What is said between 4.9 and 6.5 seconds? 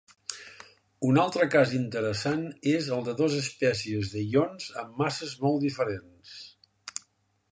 masses molt diferents.